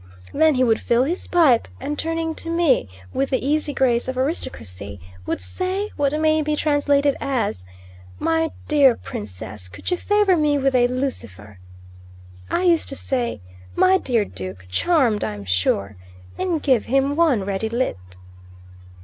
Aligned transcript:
Then 0.33 0.55
he 0.55 0.63
would 0.63 0.79
fill 0.81 1.03
his 1.03 1.27
pipe, 1.27 1.67
and 1.79 1.95
turning 1.95 2.33
to 2.33 2.49
me 2.49 2.89
with 3.13 3.29
the 3.29 3.45
easy 3.47 3.71
grace 3.71 4.07
of 4.07 4.17
aristocracy, 4.17 4.99
would 5.27 5.39
say 5.39 5.91
what 5.95 6.19
may 6.19 6.41
be 6.41 6.55
translated 6.55 7.15
as 7.21 7.65
"My 8.17 8.49
dear 8.67 8.95
Princess, 8.95 9.67
could 9.67 9.91
you 9.91 9.97
favour 9.97 10.35
me 10.35 10.57
with 10.57 10.73
a 10.73 10.87
lucifer?" 10.87 11.59
I 12.49 12.63
used 12.63 12.89
to 12.89 12.95
say, 12.95 13.41
"My 13.75 13.99
dear 13.99 14.25
Duke, 14.25 14.65
charmed, 14.69 15.23
I'm 15.23 15.45
sure," 15.45 15.97
and 16.35 16.63
give 16.63 16.85
him 16.85 17.15
one 17.15 17.43
ready 17.45 17.69
lit. 17.69 17.99